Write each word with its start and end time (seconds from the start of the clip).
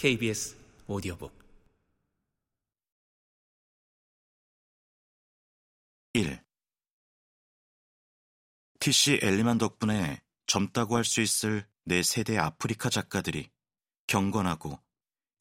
KBS 0.00 0.56
오디오북 0.86 1.30
1. 6.14 6.42
TC 8.80 9.20
엘리만 9.22 9.58
덕분에 9.58 10.22
젊다고 10.46 10.96
할 10.96 11.04
수 11.04 11.20
있을 11.20 11.68
내 11.84 12.02
세대 12.02 12.38
아프리카 12.38 12.88
작가들이 12.88 13.50
경건하고 14.06 14.80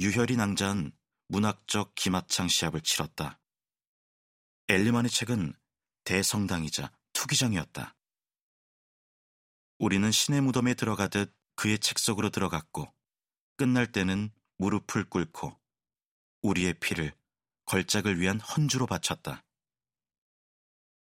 유혈이 0.02 0.36
낭자한 0.36 0.92
문학적 1.30 1.96
기마창 1.96 2.50
시합을 2.50 2.82
치렀다. 2.82 3.40
엘리만의 4.68 5.10
책은 5.10 5.54
대성당이자 6.04 6.92
투기장이었다. 7.14 7.96
우리는 9.78 10.12
신의 10.12 10.42
무덤에 10.42 10.74
들어가듯 10.74 11.34
그의 11.56 11.80
책 11.80 11.98
속으로 11.98 12.30
들어갔고 12.30 12.94
끝날 13.56 13.90
때는 13.90 14.34
무릎을 14.60 15.06
꿇고 15.06 15.58
우리의 16.42 16.76
피를 16.76 17.18
걸작을 17.66 18.20
위한 18.20 18.40
헌주로 18.40 18.86
바쳤다. 18.86 19.44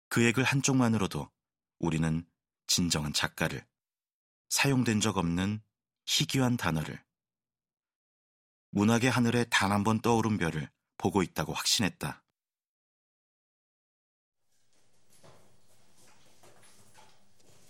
그 0.08 0.24
액을 0.24 0.44
한쪽만으로도 0.44 1.30
우리는 1.80 2.26
진정한 2.68 3.14
작가를 3.14 3.66
사용된 4.50 5.02
적 5.02 5.18
없는 5.18 5.62
희귀한 6.06 6.58
단어를 6.58 7.04
문학의 8.72 9.10
하늘에 9.12 9.44
단 9.46 9.72
한 9.72 9.84
번 9.84 10.00
떠오른 10.00 10.38
별을 10.38 10.70
보고 10.98 11.22
있다고 11.22 11.54
확신했다. 11.54 12.24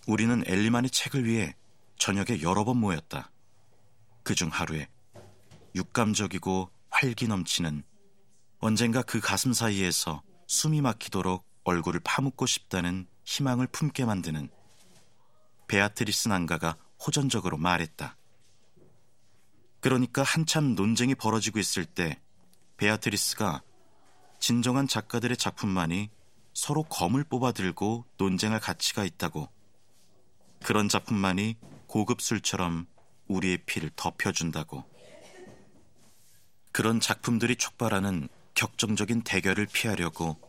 우리는 0.07 0.43
엘리만의 0.45 0.91
책을 0.91 1.25
위해 1.25 1.55
저녁에 1.97 2.41
여러 2.41 2.63
번 2.65 2.77
모였다. 2.77 3.31
그 4.23 4.35
중 4.35 4.49
하루에 4.49 4.90
육감적이고 5.75 6.69
활기 6.89 7.27
넘치는 7.27 7.83
언젠가 8.59 9.01
그 9.01 9.19
가슴 9.19 9.53
사이에서 9.53 10.21
숨이 10.47 10.81
막히도록 10.81 11.45
얼굴을 11.63 12.01
파묻고 12.03 12.45
싶다는 12.45 13.07
희망을 13.23 13.67
품게 13.67 14.05
만드는 14.05 14.49
베아트리스 15.67 16.27
난가가 16.27 16.75
호전적으로 17.05 17.57
말했다. 17.57 18.17
그러니까 19.79 20.21
한참 20.21 20.75
논쟁이 20.75 21.15
벌어지고 21.15 21.59
있을 21.59 21.85
때 21.85 22.21
베아트리스가 22.77 23.63
진정한 24.39 24.87
작가들의 24.87 25.37
작품만이 25.37 26.09
서로 26.53 26.83
검을 26.83 27.23
뽑아들고 27.23 28.05
논쟁할 28.17 28.59
가치가 28.59 29.05
있다고 29.05 29.49
그런 30.63 30.89
작품만이 30.89 31.57
고급 31.87 32.21
술처럼 32.21 32.87
우리의 33.27 33.59
피를 33.65 33.89
덮여준다고 33.95 34.83
그런 36.81 36.99
작품들이 36.99 37.57
촉발하는 37.57 38.27
격정적인 38.55 39.21
대결을 39.21 39.67
피하려고 39.67 40.41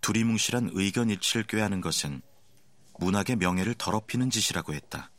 두리뭉실한 0.00 0.70
의견 0.74 1.10
일치를 1.10 1.44
꾀하는 1.48 1.80
것은 1.80 2.22
문학의 3.00 3.34
명예를 3.34 3.74
더럽히는 3.74 4.30
짓이라고 4.30 4.74
했다. 4.74 5.10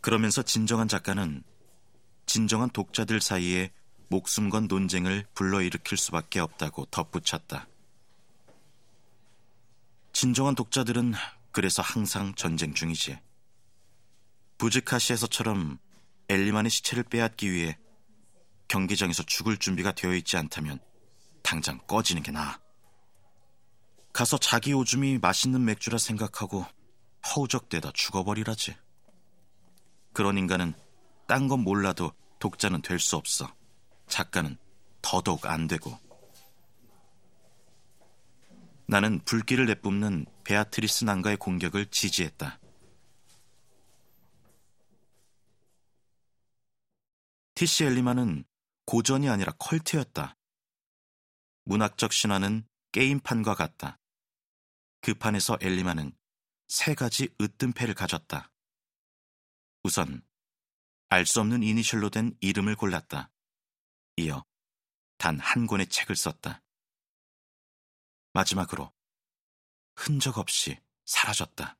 그러면서 0.00 0.40
진정한 0.40 0.88
작가는 0.88 1.42
진정한 2.24 2.70
독자들 2.70 3.20
사이에 3.20 3.70
목숨 4.08 4.48
건 4.48 4.66
논쟁을 4.66 5.26
불러일으킬 5.34 5.98
수밖에 5.98 6.40
없다고 6.40 6.86
덧붙였다. 6.86 7.68
진정한 10.14 10.54
독자들은 10.54 11.12
그래서 11.52 11.82
항상 11.82 12.34
전쟁 12.34 12.72
중이지. 12.72 13.18
부즈카시에서처럼 14.56 15.78
엘리만의 16.30 16.70
시체를 16.70 17.02
빼앗기 17.02 17.52
위해 17.52 17.76
경기장에서 18.68 19.22
죽을 19.24 19.56
준비가 19.56 19.92
되어 19.92 20.14
있지 20.14 20.36
않다면 20.36 20.78
당장 21.42 21.78
꺼지는 21.86 22.22
게 22.22 22.30
나아. 22.30 22.58
가서 24.12 24.38
자기 24.38 24.72
오줌이 24.72 25.18
맛있는 25.18 25.64
맥주라 25.64 25.98
생각하고 25.98 26.66
허우적대다 27.26 27.92
죽어버리라지. 27.92 28.76
그런 30.12 30.36
인간은 30.38 30.74
딴 31.26 31.48
건 31.48 31.60
몰라도 31.60 32.12
독자는 32.38 32.82
될 32.82 32.98
수 32.98 33.16
없어. 33.16 33.52
작가는 34.06 34.56
더더욱 35.02 35.46
안 35.46 35.66
되고. 35.66 35.98
나는 38.86 39.20
불길을 39.24 39.66
내뿜는 39.66 40.24
베아트리스 40.44 41.04
난가의 41.04 41.36
공격을 41.36 41.86
지지했다. 41.86 42.58
티시 47.54 47.84
엘리만은 47.84 48.44
고전이 48.88 49.28
아니라 49.28 49.52
컬트였다. 49.58 50.38
문학적 51.64 52.10
신화는 52.10 52.66
게임판과 52.92 53.54
같다. 53.54 54.00
그 55.02 55.12
판에서 55.12 55.58
엘리만은 55.60 56.16
세 56.68 56.94
가지 56.94 57.28
으뜸패를 57.38 57.92
가졌다. 57.94 58.50
우선 59.82 60.26
알 61.10 61.26
수 61.26 61.38
없는 61.40 61.62
이니셜로 61.62 62.08
된 62.08 62.34
이름을 62.40 62.76
골랐다. 62.76 63.30
이어 64.16 64.46
단 65.18 65.38
한 65.38 65.66
권의 65.66 65.88
책을 65.88 66.16
썼다. 66.16 66.62
마지막으로 68.32 68.90
흔적 69.96 70.38
없이 70.38 70.80
사라졌다. 71.04 71.76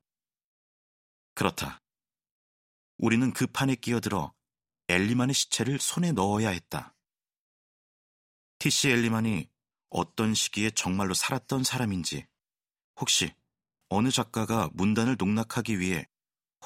그렇다. 1.33 1.83
우리는 2.99 3.33
그 3.33 3.47
판에 3.47 3.77
끼어들어 3.77 4.35
엘리만의 4.89 5.33
시체를 5.33 5.79
손에 5.79 6.13
넣어야 6.13 6.51
했다. 6.51 6.95
티시 8.59 8.89
엘리만이 8.89 9.49
어떤 9.91 10.35
시기에 10.35 10.71
정말로 10.71 11.15
살았던 11.15 11.63
사람인지, 11.63 12.27
혹시 13.01 13.33
어느 13.89 14.11
작가가 14.11 14.69
문단을 14.75 15.17
농락하기 15.19 15.79
위해 15.79 16.09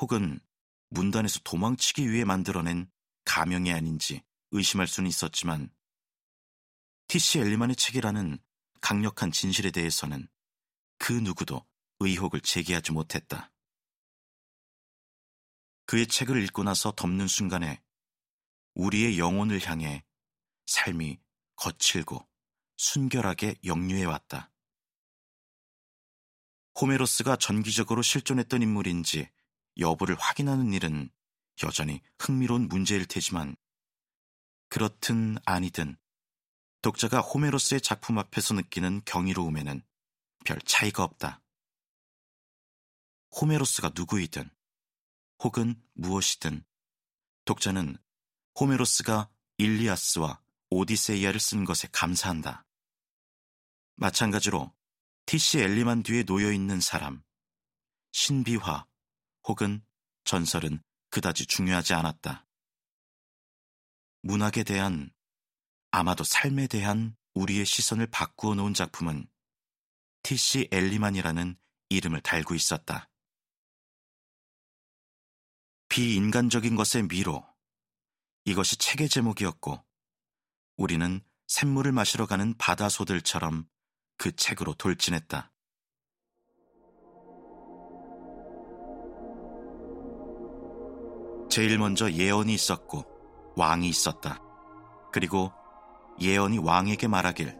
혹은 0.00 0.40
문단에서 0.88 1.40
도망치기 1.44 2.10
위해 2.10 2.24
만들어낸 2.24 2.90
가명이 3.24 3.72
아닌지 3.72 4.22
의심할 4.50 4.86
수는 4.86 5.08
있었지만, 5.08 5.70
티시 7.08 7.38
엘리만의 7.40 7.76
책이라는 7.76 8.38
강력한 8.80 9.30
진실에 9.30 9.70
대해서는 9.70 10.28
그 10.98 11.12
누구도 11.12 11.64
의혹을 12.00 12.40
제기하지 12.40 12.92
못했다. 12.92 13.52
그의 15.84 16.06
책을 16.06 16.42
읽고 16.44 16.62
나서 16.62 16.90
덮는 16.92 17.28
순간에 17.28 17.82
우리의 18.74 19.18
영혼을 19.18 19.60
향해 19.66 20.04
삶이 20.66 21.20
거칠고 21.62 22.28
순결하게 22.76 23.54
역류해 23.64 24.04
왔다. 24.04 24.50
호메로스가 26.80 27.36
전기적으로 27.36 28.02
실존했던 28.02 28.62
인물인지 28.62 29.30
여부를 29.78 30.16
확인하는 30.18 30.72
일은 30.72 31.08
여전히 31.62 32.02
흥미로운 32.18 32.66
문제일 32.66 33.06
테지만 33.06 33.54
그렇든 34.70 35.36
아니든 35.44 35.96
독자가 36.80 37.20
호메로스의 37.20 37.80
작품 37.80 38.18
앞에서 38.18 38.54
느끼는 38.54 39.02
경이로움에는 39.04 39.84
별 40.44 40.58
차이가 40.62 41.04
없다. 41.04 41.44
호메로스가 43.40 43.92
누구이든 43.94 44.50
혹은 45.44 45.80
무엇이든 45.92 46.64
독자는 47.44 47.98
호메로스가 48.58 49.30
일리아스와 49.58 50.41
오디세이아를 50.72 51.38
쓴 51.38 51.64
것에 51.64 51.88
감사한다. 51.92 52.64
마찬가지로 53.96 54.72
티시 55.26 55.58
엘리만 55.58 56.02
뒤에 56.02 56.24
놓여 56.24 56.50
있는 56.52 56.80
사람, 56.80 57.22
신비화 58.12 58.86
혹은 59.44 59.84
전설은 60.24 60.82
그다지 61.10 61.46
중요하지 61.46 61.94
않았다. 61.94 62.46
문학에 64.22 64.64
대한 64.64 65.10
아마도 65.90 66.24
삶에 66.24 66.66
대한 66.68 67.16
우리의 67.34 67.66
시선을 67.66 68.06
바꾸어 68.06 68.54
놓은 68.54 68.72
작품은 68.72 69.28
티시 70.22 70.68
엘리만이라는 70.70 71.56
이름을 71.88 72.20
달고 72.22 72.54
있었다. 72.54 73.10
비인간적인 75.88 76.76
것의 76.76 77.08
미로. 77.08 77.44
이것이 78.44 78.76
책의 78.76 79.10
제목이었고, 79.10 79.84
우리는 80.82 81.20
샘물을 81.46 81.92
마시러 81.92 82.26
가는 82.26 82.54
바다소들처럼 82.58 83.66
그 84.18 84.34
책으로 84.34 84.74
돌진했다. 84.74 85.52
제일 91.48 91.78
먼저 91.78 92.10
예언이 92.10 92.52
있었고, 92.52 93.04
왕이 93.54 93.88
있었다. 93.88 94.40
그리고 95.12 95.52
예언이 96.20 96.58
왕에게 96.58 97.06
말하길, 97.06 97.56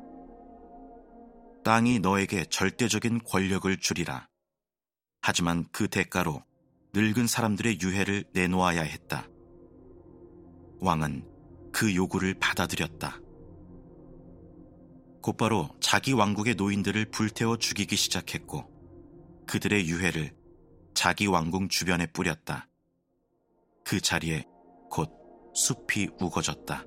땅이 1.63 2.01
너에게 2.01 2.45
절대적인 2.47 3.21
권력을 3.23 3.77
주리라. 3.79 4.29
하지만 5.21 5.65
그 5.71 5.87
대가로 5.87 6.43
늙은 6.93 7.29
사람들의 7.29 7.79
유해를 7.83 8.25
내놓아야 8.33 8.83
했다. 8.83 9.29
왕은 10.81 11.32
그 11.73 11.95
요구를 11.95 12.35
받아들였다. 12.35 13.19
곧바로 15.23 15.71
자기 15.81 16.13
왕국의 16.13 16.57
노인들을 16.57 17.11
불태워 17.11 17.57
죽이기 17.57 17.97
시작했고 17.97 18.71
그들의 19.47 19.89
유해를 19.89 20.37
자기 20.95 21.27
왕궁 21.27 21.69
주변에 21.69 22.07
뿌렸다. 22.07 22.69
그 23.85 24.01
자리에 24.01 24.45
곧 24.91 25.11
숲이 25.55 26.11
우거졌다. 26.21 26.85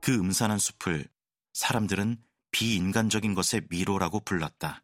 그 0.00 0.14
음산한 0.14 0.58
숲을 0.58 1.06
사람들은 1.52 2.16
비인간적인 2.50 3.34
것의 3.34 3.62
미로라고 3.70 4.20
불렀다. 4.20 4.82